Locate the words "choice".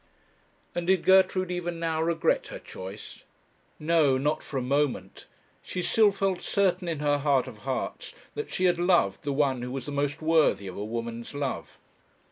2.57-3.21